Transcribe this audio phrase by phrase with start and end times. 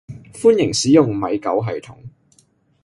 [0.33, 1.95] 歡迎使用米狗系統